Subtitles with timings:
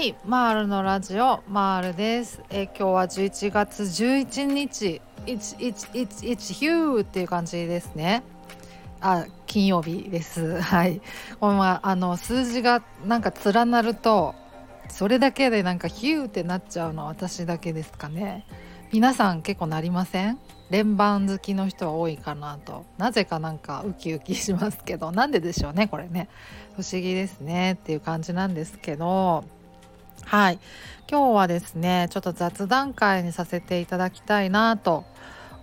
[0.00, 2.40] はいマールのラジオマールです。
[2.48, 8.22] え今日は11月11日1111ヒューっていう感じですね。
[9.02, 10.58] あ金曜日です。
[10.62, 11.02] はい。
[11.38, 14.34] これはあの数字がなんか連なると
[14.88, 18.46] それだけでなんかヒューってなっちゃうの私だけですかね。
[18.92, 20.38] 皆さん結構なりません？
[20.70, 22.86] 連番好きの人は多いかなと。
[22.96, 26.30] なぜかなんかウキウキしますけどなんででしょうねこれね。
[26.74, 29.44] 不思議ですねっていう感じなんですけど
[30.24, 30.58] はい。
[31.10, 35.04] 今日はですねちょっと雑談会にさせていただきたいなと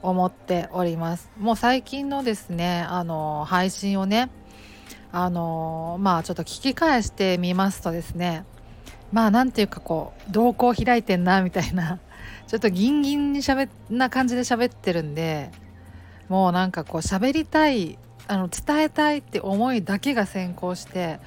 [0.01, 1.29] 思っております。
[1.37, 4.29] もう最近のですねあの配信をね
[5.11, 8.43] あのまあちょっと聞き返してみますとですね
[9.11, 11.99] まあなんていうかこう動向開いてんなみたいな
[12.47, 15.49] ちょっとギンギンにしゃべな感じで喋ってるんで
[16.27, 21.19] もうなんかこう喋りたいあの伝えたいって思いだけが先行して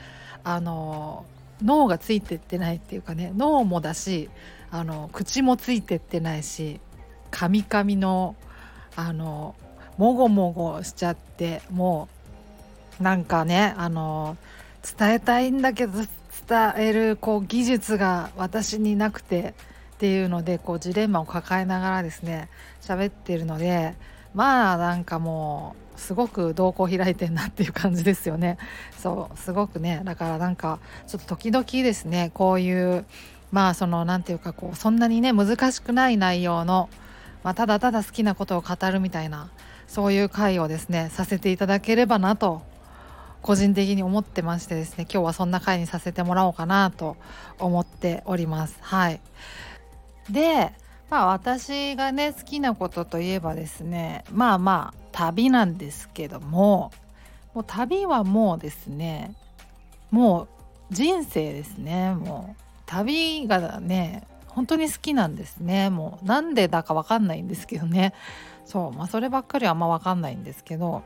[0.45, 1.25] あの
[1.62, 4.30] 脳がついてってないっていうかね脳もだし
[4.70, 6.80] あの口もついてってないし
[7.30, 8.36] カミカミの
[8.97, 9.55] あの
[9.97, 12.08] もごもごしちゃっても
[13.00, 14.36] うなんかねあの
[14.98, 15.92] 伝えたいんだけど
[16.48, 19.55] 伝えるこう技術が私になくて
[19.94, 22.48] っていうのでこうジレンマを抱えながらですね
[22.81, 23.94] 喋ってるので
[24.34, 28.59] まあなんかもうすごく動向開いてんなっていう感じですよね。
[28.98, 33.05] そうすごくねだからなんかちょっと時々ですねこういう
[33.53, 36.89] まあその何て言うかこうそんなにね難しくない内容の、
[37.45, 39.51] まあ、ただただ好きなことを語るみたいな
[39.87, 42.62] そういう回をですねさせていただければなと
[43.43, 47.17] 個人的に思ってましてですね今日はそんな回にさせてもらおうかなと
[47.59, 48.78] 思っております。
[48.81, 49.21] はい。
[50.31, 50.73] で
[51.11, 56.91] まあ私がね好きなことといえばですねまあまあ旅なんですけども
[57.55, 59.34] もう旅はもうですね
[60.11, 60.48] もう
[60.94, 68.15] 人生ですねもう旅がね本当に好きなんですねもうなんでだか分かんないんですけどね。
[68.65, 71.03] そうまあそればっかりはあんま分かんないんですけど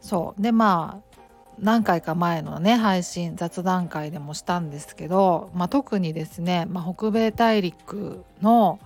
[0.00, 1.16] そうでまあ
[1.60, 8.80] 何回か前のね配信雑談会でもしたんですけど、まあ、特にですね、まあ、北米大陸の、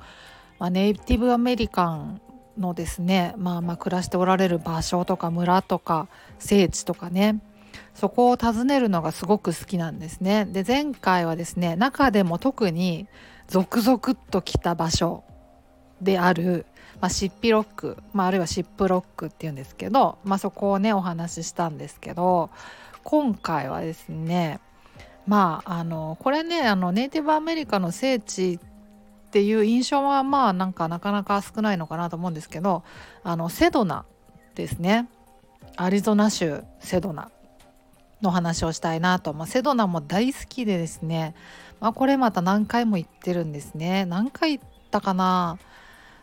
[0.58, 2.20] まあ、ネイティブアメリカン
[2.58, 7.40] のですね、まあ、まあ暮らしておられる場所とか村とか聖地とかね
[7.94, 10.46] そこを訪ねるのがすごく好きなんですね。
[10.46, 13.08] で前回はですね中でも特に
[13.48, 15.24] 続々と来た場所
[16.00, 16.66] である
[17.00, 22.48] まあ、シッピロック、まあ、あるいはシップロックっていうんですけど、まあ、そこをねお話ししたんですけど
[23.02, 24.60] 今回はですね
[25.26, 28.73] まああのこれねあのネイティブアメリカの聖地って
[29.34, 32.84] っていう印象はまあなんかなかなか少ないのかなと思うんですけど
[33.24, 34.04] あのセドナ
[34.54, 35.08] ですね。
[35.76, 37.32] アリゾナ州セドナ
[38.22, 41.34] の話をしたいなと、まあ、セドナも大好きでですね、
[41.80, 44.04] まあ、これまた何回も行ってるんですね。
[44.04, 45.58] 何回行ったかな。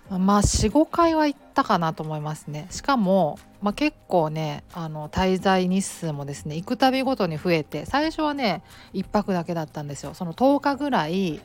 [0.10, 2.68] まあ45回は行ったかなと思いますね。
[2.70, 8.64] しかも、まあ、結構ねあの滞在日数もですね行くたびごとに増えて最初はね
[8.94, 10.14] 1泊だけだったんですよ。
[10.14, 11.42] その10日ぐらい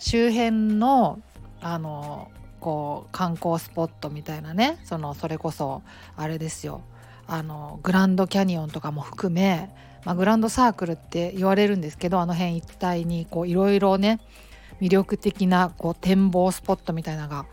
[0.00, 1.20] 周辺の
[1.60, 5.82] あのこう観光スポットみたいなねそのそれこそ
[6.16, 6.82] あれですよ。
[7.26, 9.70] あのグランドキャニオンとかも含め、
[10.04, 14.20] まあ、グランドサークルって言われるんですけどあの辺一帯にいろいろね
[14.80, 17.46] 魅力的なこう展望スポットみたいなのが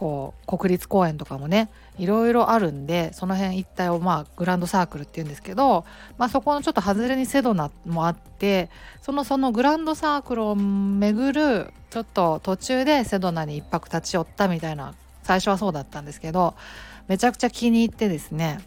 [0.00, 1.68] こう国立公園とかもね
[1.98, 5.84] いろいろあるんでその辺一帯をまあグランドサークルっていうんですけど、
[6.16, 8.70] まあ、そこのちょっと外れにセドナもあって
[9.02, 16.54] そのそのグランドサークルを巡るちょっと途中でセドナに一泊立ち寄ったみたいな最初はそうだったんですけど
[17.06, 18.60] めちゃくちゃ気に入ってですね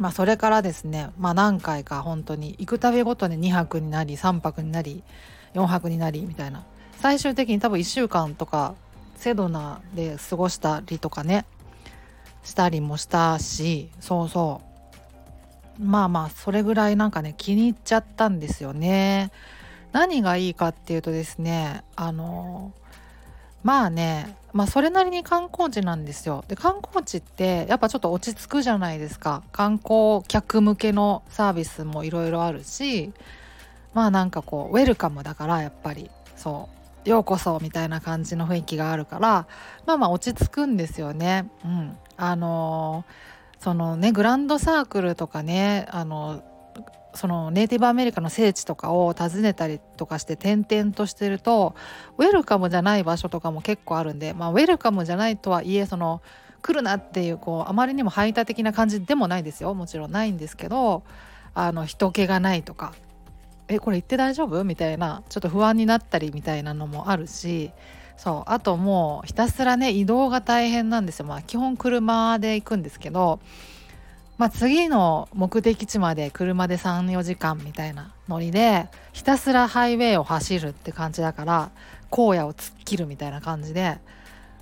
[0.00, 5.04] まあそれからですねまあ何回か本当に行くたびごとに2泊になり3泊になり
[5.54, 6.64] 4泊になりみたいな
[6.98, 8.74] 最終的に多分1週間とか
[9.24, 11.46] セドナで過ごしたりとかね
[12.42, 14.60] したりもしたしそうそ
[15.80, 15.82] う。
[15.82, 19.32] まあまあそれぐらいなんかね気に入っちゃったんですよね。
[19.92, 22.74] 何がいいかっていうとですねあの
[23.62, 26.44] まあねまあそれなりに観光地なんですよ。
[26.46, 29.42] で観光地ってやっぱちょっと落ち着くじゃないですか。
[29.52, 33.10] 観光客向けのサービスもいろいろあるし
[33.94, 36.10] まあなんかこうウェルカムだからやっぱり。
[36.36, 36.83] そう。
[37.04, 39.46] ようこそみたいな感じの雰囲気があるから
[39.86, 41.48] まあまあ落ち着くんですよね。
[41.64, 43.04] うん、あの
[43.58, 46.42] そのねグランドサークルとかねあの
[47.14, 51.74] そのネイティブアメリカの聖地とかを訪ねたりとかして転々としてると
[52.18, 56.22] ウェルカムじゃない場所とかも結構あるんで、まあ、ウェルカムじゃないとはいえその
[56.60, 61.04] 来るなっていうこうあまりにも排他的な感じでもないですよもちろんないんですけど
[61.54, 62.94] あの人気がないとか
[63.68, 64.62] えこれ行って大丈夫？
[64.64, 67.70] みたいなちょっと不安になったりみたいなのもあるし
[68.16, 71.26] そうあともうひたすらね移動が大変なんですよ。
[71.26, 73.40] まあ基本車で行くんですけど
[74.36, 81.70] まあ、次の目的地まで車で34時間みたいなノリでひたすらハイウェイを走るって感じだから
[82.10, 83.98] 荒野を突っ切るみたいな感じで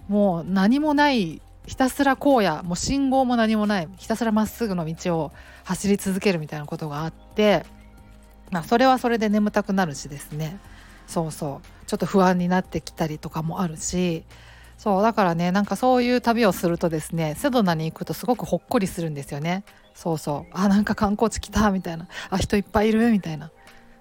[0.08, 5.32] もう何もないひたすら荒野もう信号も何もないひたすらまっすぐの道を
[5.64, 7.64] 走り続けるみたいなことがあって、
[8.60, 10.58] あ、それはそれで眠たくなるしですね。
[11.06, 11.86] そうそう。
[11.86, 14.24] ちょっと不安になってきたりとかもあるし。
[14.78, 19.64] そうだからねなんかそういう旅をするとですねセドナに行くとすごくほっこりするんですよね。
[19.94, 20.52] そうそう。
[20.52, 22.08] あなんか観光地来たみたいな。
[22.30, 23.50] あ人いっぱいいるみたいな。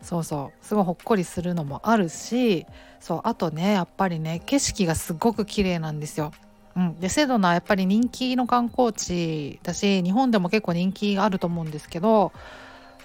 [0.01, 0.65] そうそう。
[0.65, 2.65] すごいほっこりするのもあるし。
[2.99, 6.31] そうあとねやっぱりね景色がすごく綺麗なんですよ。
[6.75, 12.31] うん、でセドナやっぱり人気の観光地だし日本でも結構人気があると思うんですけど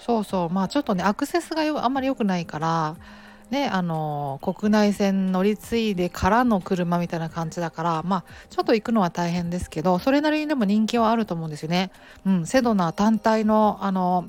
[0.06, 2.97] そうそうまあちょっとねアクセスがあんまり良くないから
[3.50, 11.93] ね、あの国内線乗り継いでからの車みたいな感じだからまあちょっと行くのは大変ですけどそれなりにでも人気はあると思うんですよね。
[12.25, 14.29] うん、セドナ単体のあの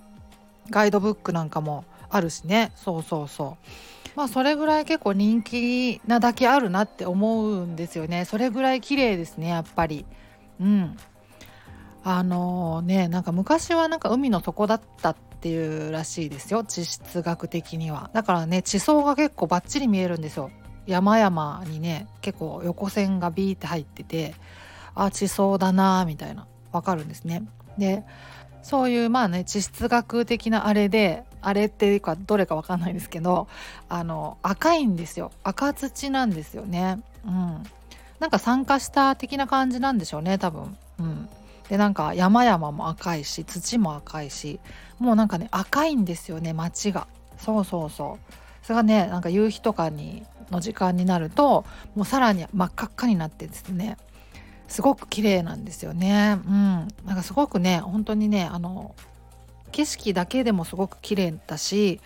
[0.70, 3.68] ガイドブックなんかもあるしねそうそうそう。
[4.16, 8.26] まあそれぐらい結構人気なだけあるなって思うんですよね。
[8.26, 10.06] それぐらい綺麗ですねやっぱり。
[10.60, 10.96] うん。
[12.04, 18.10] あのー、ねなんか昔はなんか海の底だったってっていうらしいですよ地質学的には。
[18.14, 20.50] だからね地層が結構バッチリ見えるんですよ。
[20.88, 24.34] 山々にね結構横線がビーって入ってて
[24.96, 26.48] あ地層だなみたいな。
[26.72, 27.44] わかるんですね。
[27.78, 28.04] で
[28.64, 33.48] そういうまあね地質学的なあれであれっていうかどれかわかんないですけど
[33.88, 35.32] あの赤いんですよ。
[35.44, 37.00] 赤土なんですよね。
[37.26, 37.64] うん。
[38.20, 40.76] なんか酸化した的な感じなんでしょうね多分。
[41.00, 41.30] うん。
[41.70, 44.60] でなんか山々も赤いし土も赤いし
[45.00, 47.08] もうなんかね赤いんですよね街が。
[47.38, 48.34] そうそうそう。
[48.64, 51.66] それがねなんか夕日とかにの時間になると
[51.96, 53.98] もうさらに真っ赤っかになってですね
[54.68, 56.40] すごく綺麗なんですよね。
[56.46, 56.88] うん。
[57.06, 58.96] なんかすごくね本当にねあの
[59.72, 62.02] 景色だけでもすごく綺麗だし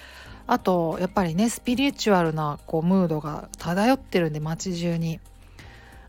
[0.48, 5.20] あとやっぱりねスピリチュアルなこうムードが漂ってるんで街中に。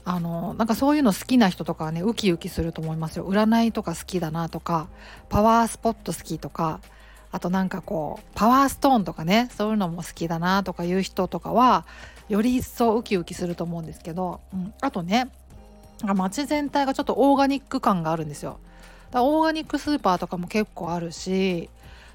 [0.04, 3.26] あのなんかそういうの好きな人とかはねウキウキすると思いますよ。
[3.26, 4.88] 占いとか好きだなとか
[5.28, 6.81] パワースポット好きとか
[7.31, 11.87] あとなんかこうパワーストーンとかねそういうのも好きだなとかいう人とかは
[12.28, 15.31] より一層ウキウキすると思うんですけど、うん、あとね
[16.02, 18.58] 街全体がちょっとオーガニック感があるんですよ。
[19.12, 21.69] だオーガニックスーパーとかも結構あるし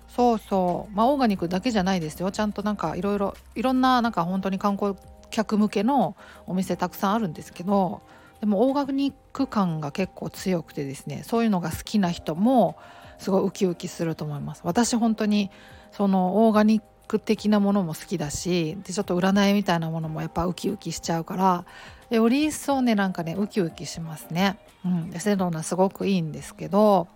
[0.09, 0.95] そうそう。
[0.95, 2.31] まあオーガニックだけじゃないですよ。
[2.31, 4.95] ちゃんとなんかいろいろいろんななんか本当に観光
[5.29, 6.15] 客向けの
[6.45, 8.01] お店たくさんあるんですけど
[8.39, 12.77] でもオーガニック感が結構強くてですねそういうのが好きな人も
[13.17, 14.61] すごいウキウキすると思います。
[14.63, 15.49] 私本当に
[15.91, 21.65] そのオーガニック的なものも好きだしでちょっと占いみたいなものもやっぱウキウキしちゃうから
[22.09, 27.07] より一層ねなんかねウキウキしますね、うん、でセドナすごくいいんですけど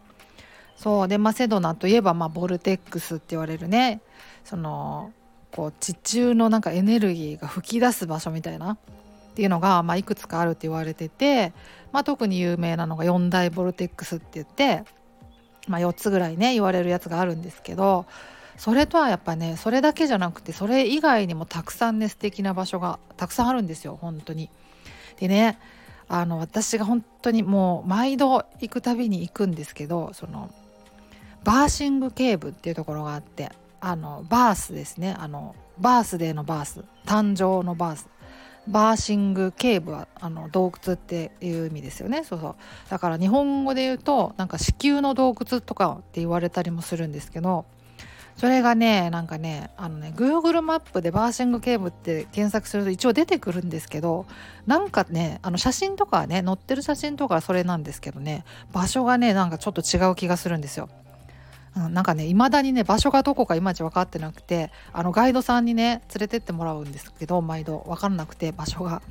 [0.78, 1.08] そう。
[1.08, 4.02] で、ま、セドナといえば、まあ、ボルテックスって言われるね
[4.44, 5.12] その
[5.51, 8.77] こう地中のなんかエネルギーが噴き出す場所みたいなっ
[9.36, 11.53] ていうのが、まあ、いくつかあるって言われてて、
[11.92, 14.83] まあ、特に有名なのが4大ボルテックスって言って、
[15.68, 18.06] まあ、4つぐらいね言われるやつがあるんですけど
[18.57, 24.50] それとはやっぱねそれだけじゃなくてそれ以外にもたくさんね素敵な場所がたくさんあるんですよ本当に。
[25.20, 25.58] でね
[26.08, 30.53] あの私が本当にもう毎度行くたびに行くんですけどその
[31.43, 35.15] Birthing Cave っていうところがあってあのバースですね。
[35.19, 36.83] あのバースデーのバース。
[37.05, 38.07] 誕生のバース。
[38.67, 42.23] Birthing Cave はあの洞窟っていう意味ですよね。
[42.23, 42.55] そうそう。
[42.89, 47.65] だから日本語で言うとなんか子宮の洞窟とかって言われたりもするんですけど
[48.38, 54.25] それがねなんかねあのね Google マップで Birthing Cave って検索すると一応出てくるんですけど
[54.65, 60.89] なんかねあの写真とかね載ってる写真とかそれなんですけどね場所がねなんかちょっと違う気がするんですよ。
[61.75, 67.84] うん、なんかねいまだにね場所がどこかいまいち分かってなくてあのガイドさんにね連れてってもらうんですけど毎度。
[67.88, 69.01] 分かんなくて場所が。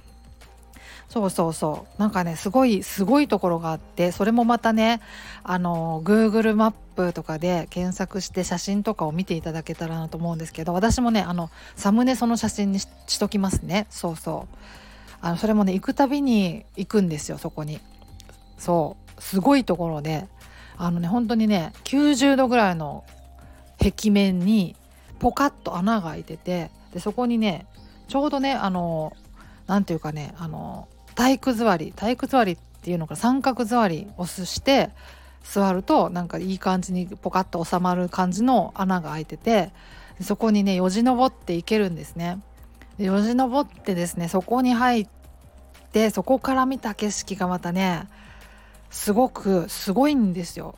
[1.09, 2.00] そうそうそう。
[2.00, 5.00] なんかねすごいすごいところがあってそれもまたね
[5.43, 12.87] あの Google マップとかで検索して写真とかを見ていただけたらなと思うんですけど私もねあのサムネその写真にし
[13.19, 13.87] ときますね。
[13.90, 14.57] そうそう。
[15.23, 17.81] あのそれもね行くたびに行くんですよそこに。
[18.57, 19.23] そう。
[19.23, 20.29] すごいところで。
[20.80, 23.04] あのね本当にね90度ぐらいの
[23.78, 24.75] 壁面に
[25.18, 27.66] ポカッと穴が開いててでそこにね
[28.08, 29.12] ちょうどねあの
[29.66, 34.88] 何て言うかねあの体育座り体育座りっていうのか三角座りをすして
[35.44, 39.72] 座るとなんかいい感じにポカッと収まる感じの穴が開いてて
[40.22, 42.40] そこにねよじ登っていけるんですね。
[42.99, 45.08] でよじ登ってですねそこに入っ
[45.92, 48.08] てそこから見た景色がまたね
[48.90, 50.75] すごくすごいんですよ。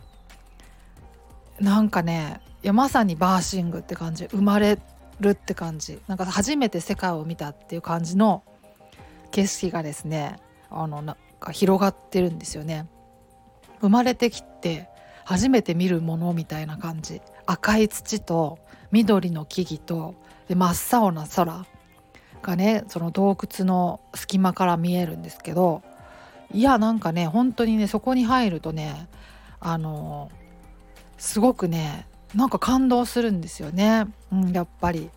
[1.61, 4.27] なんかねいやまさにバーシングって感じ。
[4.27, 4.79] 生まれ
[5.21, 6.01] るって感じ。
[6.07, 8.43] なんか初めて世界を見たっていう感じの
[9.31, 10.37] 景色がですね
[10.71, 12.87] あのなんか広がってるんですよね。
[13.81, 14.89] 生まれてきて
[15.25, 17.21] 初めて見るものみたいな感じ。
[17.47, 18.59] 赤い土と
[18.91, 20.15] 緑の木々と
[20.49, 21.67] で真っ青な空
[22.43, 25.83] がねその洞窟の隙間から見えるんですけど
[26.53, 29.09] いやなんかね本当にねそこに入るとね
[29.61, 30.31] あの
[31.19, 35.11] すごくねなんか感動するんですよね、うん、やっぱり。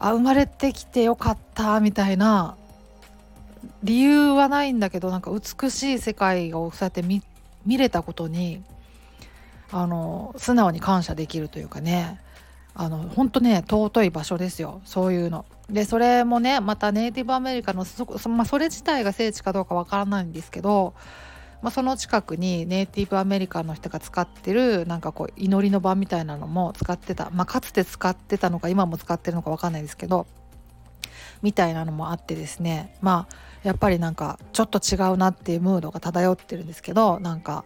[0.00, 2.56] あ生まれてきてよかったみたいな
[3.82, 7.22] 理由はないんだけどなんか美しい世界をそうやって見
[7.66, 8.62] 見れたことに
[9.70, 12.20] あの素直に感謝できるというかね。
[12.74, 14.80] あの本当ね尊い場所ですよ。
[14.84, 15.44] そういうの。
[15.70, 20.94] でそれもねまたネイティブアメリカのそ,、まあ、それ自体が聖地かどうかわからないんですけど、
[21.60, 30.26] まあ、その近くにネイティブアメリカの人が使ってるなんかこう祈りの場みたいなのも使ってた、まあ、かつて使ってたのか今も使ってるのかわかんないですけど
[31.42, 37.64] みたいなのもあってですねまあやっぱりなんかちょっと違うなっていうムードが漂ってるんですけどなんか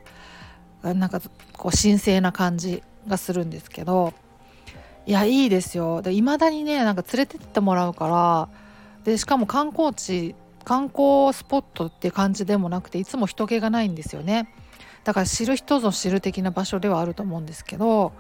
[0.83, 1.21] なんか
[1.53, 4.13] こう神聖な感じがするんですけど
[5.07, 6.03] いやいいですよ。
[6.03, 8.49] で未だにねなんか連れてってもらうから
[9.05, 14.49] でしかも観光地観光スポットって感じでもなくていつも人気がないんですよね。
[15.05, 18.13] だから知る人ぞ知る的な場所ではあると思うんですけど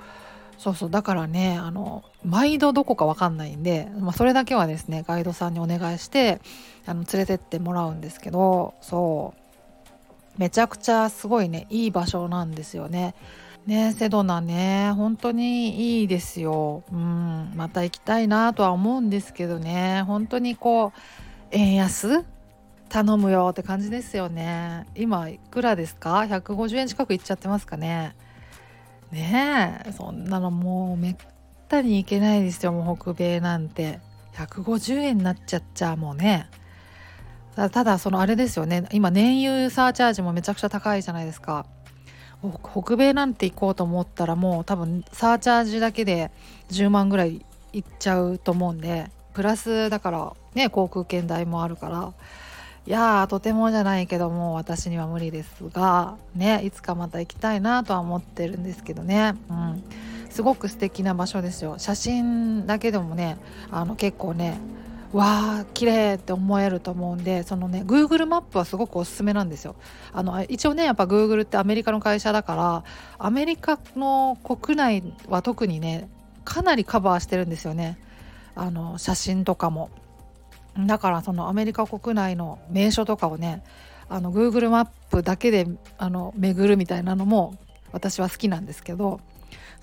[0.59, 6.41] そうそうだからねあの毎度どこか分かんないんで、まあ、それだけはですねガイドさんにお願いして
[6.85, 9.43] あの連れてってもらうんですけどそう。
[10.39, 13.15] めちゃくちゃすごいねいい場所なんですよね。
[13.67, 16.83] ねセドナね本当にいいですよ。
[16.91, 20.99] うんまた行きたいなとは思うんですけどね本当にこう
[21.51, 22.25] 円安？
[22.89, 24.87] 頼むよって感じですよね。
[24.95, 28.15] 今いくらですか ?150 円近くいっちゃってますかね。
[29.13, 31.17] ねえそんなのもうめっ
[31.69, 34.01] たに行けないですよもう北米なんて
[34.35, 36.49] 150円になっちゃっちゃもうね
[37.55, 41.67] ただそのあれですよね今燃油サーチャージもめちゃくちゃ高いじゃないですか
[42.63, 46.31] 北米なんて行こうと思ったらもう多分サーチャージだけで
[46.71, 52.13] 10万ぐらいいっちゃうと思うんでプラスだからね航空券代もあるから。
[52.85, 59.85] いやーとてもじゃないけども私には無理ですがねいつかまた行きたいなとは思ってるんですけどね、うん、
[60.31, 61.77] すごく素敵な場所ですよ。
[61.79, 63.39] 写真だけでもね
[63.71, 64.59] あの結構ね
[65.13, 69.77] わあ綺麗って思えると思うんでそのね Google マップはすごくおすすめなんですよ。
[70.13, 72.85] あの一応ねやっぱ Google ってアメリカの会社だから
[73.19, 76.09] アメリカの国内は特にね
[76.45, 77.99] かなりカバーしてるんですよね。
[78.55, 79.91] あの写真とかも。
[80.79, 83.63] だからそのアメリカ国内の名所とかをね
[84.09, 85.67] あの Google マップだけで
[85.99, 87.55] あの巡るみたいなのも
[87.93, 89.21] 私は好きなんですけど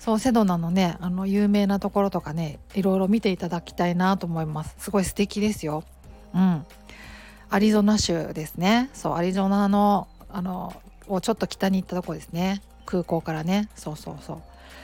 [0.00, 4.74] そうセドナのねあの有名なところとかねいろいろ見ていただきたいなと思います。
[4.78, 5.84] すごい素敵ですよ。
[6.34, 6.64] うん。
[7.50, 8.88] アリゾナ州ですね。
[8.94, 10.74] そうアリゾナのあの
[11.06, 12.62] をちょっと北に行ったとこですね。
[12.86, 13.68] 空港からね。
[13.76, 14.38] そうそうそう。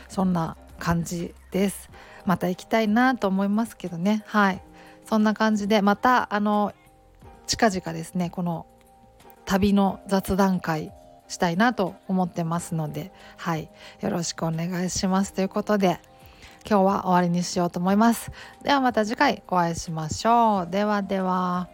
[0.08, 1.88] そんな感じです。
[2.26, 4.22] また行きたいなと思いますけどね。
[4.26, 4.60] はい。
[5.08, 6.74] そんな感じでまたあの
[7.46, 8.66] 近々ですねこの
[9.44, 10.92] 旅の雑談会
[11.28, 13.68] したいなと思ってますのではい。
[14.00, 15.32] よろしくお願いします。
[15.32, 16.00] ということで
[16.68, 18.30] 今日は終わりにしようと思います。
[18.62, 20.70] ではまた次回お会いしましょう。
[20.70, 21.68] ではでは。